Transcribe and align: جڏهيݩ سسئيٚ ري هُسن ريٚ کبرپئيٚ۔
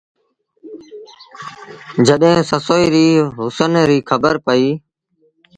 جڏهيݩ 2.05 2.47
سسئيٚ 2.49 2.91
ري 2.93 3.07
هُسن 3.37 3.73
ريٚ 3.89 4.05
کبرپئيٚ۔ 4.09 4.77